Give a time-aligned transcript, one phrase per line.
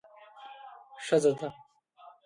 [1.05, 1.49] ښځه ده.